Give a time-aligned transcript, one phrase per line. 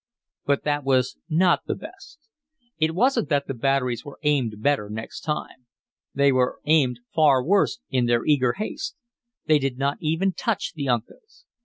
[0.47, 2.17] But that was not the best.
[2.79, 5.67] It wasn't that the batteries were aimed better next time.
[6.15, 8.95] They were aimed far worse in their eager haste.
[9.45, 11.45] They did not even touch the Uncas.